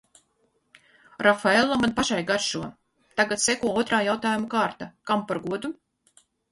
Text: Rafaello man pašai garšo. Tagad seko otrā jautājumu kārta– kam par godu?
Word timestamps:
Rafaello 1.27 1.77
man 1.83 1.93
pašai 2.01 2.19
garšo. 2.31 2.63
Tagad 3.21 3.47
seko 3.47 3.73
otrā 3.83 4.03
jautājumu 4.11 4.53
kārta– 4.59 4.93
kam 5.11 5.27
par 5.31 5.47
godu? 5.49 5.77